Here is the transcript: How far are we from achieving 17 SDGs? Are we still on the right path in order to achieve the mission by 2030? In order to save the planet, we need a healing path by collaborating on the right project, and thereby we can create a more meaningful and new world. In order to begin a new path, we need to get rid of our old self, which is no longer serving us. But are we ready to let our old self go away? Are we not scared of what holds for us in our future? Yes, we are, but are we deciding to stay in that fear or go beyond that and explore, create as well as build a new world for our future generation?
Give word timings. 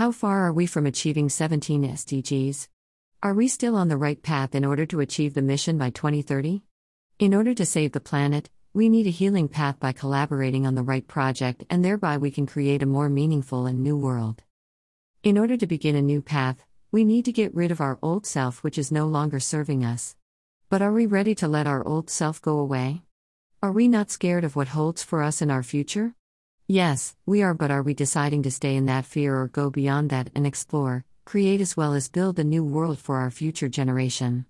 How 0.00 0.12
far 0.12 0.46
are 0.46 0.52
we 0.54 0.64
from 0.64 0.86
achieving 0.86 1.28
17 1.28 1.82
SDGs? 1.82 2.68
Are 3.22 3.34
we 3.34 3.48
still 3.48 3.76
on 3.76 3.88
the 3.88 3.98
right 3.98 4.22
path 4.22 4.54
in 4.54 4.64
order 4.64 4.86
to 4.86 5.00
achieve 5.00 5.34
the 5.34 5.42
mission 5.42 5.76
by 5.76 5.90
2030? 5.90 6.62
In 7.18 7.34
order 7.34 7.52
to 7.52 7.66
save 7.66 7.92
the 7.92 8.00
planet, 8.00 8.48
we 8.72 8.88
need 8.88 9.06
a 9.06 9.10
healing 9.10 9.46
path 9.46 9.78
by 9.78 9.92
collaborating 9.92 10.66
on 10.66 10.74
the 10.74 10.82
right 10.82 11.06
project, 11.06 11.64
and 11.68 11.84
thereby 11.84 12.16
we 12.16 12.30
can 12.30 12.46
create 12.46 12.82
a 12.82 12.86
more 12.86 13.10
meaningful 13.10 13.66
and 13.66 13.82
new 13.82 13.94
world. 13.94 14.42
In 15.22 15.36
order 15.36 15.58
to 15.58 15.66
begin 15.66 15.96
a 15.96 16.00
new 16.00 16.22
path, 16.22 16.64
we 16.90 17.04
need 17.04 17.26
to 17.26 17.30
get 17.32 17.54
rid 17.54 17.70
of 17.70 17.82
our 17.82 17.98
old 18.00 18.24
self, 18.24 18.64
which 18.64 18.78
is 18.78 18.90
no 18.90 19.06
longer 19.06 19.38
serving 19.38 19.84
us. 19.84 20.16
But 20.70 20.80
are 20.80 20.94
we 20.94 21.04
ready 21.04 21.34
to 21.34 21.46
let 21.46 21.66
our 21.66 21.86
old 21.86 22.08
self 22.08 22.40
go 22.40 22.58
away? 22.58 23.02
Are 23.62 23.70
we 23.70 23.86
not 23.86 24.10
scared 24.10 24.44
of 24.44 24.56
what 24.56 24.68
holds 24.68 25.02
for 25.02 25.22
us 25.22 25.42
in 25.42 25.50
our 25.50 25.62
future? 25.62 26.14
Yes, 26.72 27.16
we 27.26 27.42
are, 27.42 27.52
but 27.52 27.72
are 27.72 27.82
we 27.82 27.94
deciding 27.94 28.44
to 28.44 28.50
stay 28.52 28.76
in 28.76 28.86
that 28.86 29.04
fear 29.04 29.36
or 29.36 29.48
go 29.48 29.70
beyond 29.70 30.08
that 30.10 30.30
and 30.36 30.46
explore, 30.46 31.04
create 31.24 31.60
as 31.60 31.76
well 31.76 31.94
as 31.94 32.08
build 32.08 32.38
a 32.38 32.44
new 32.44 32.62
world 32.62 33.00
for 33.00 33.16
our 33.16 33.32
future 33.32 33.68
generation? 33.68 34.46